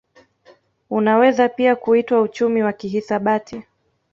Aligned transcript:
Unaweza 0.89 1.49
pia 1.49 1.75
kuitwa 1.75 2.21
uchumi 2.21 2.63
wa 2.63 2.73
kihisabati 2.73 3.63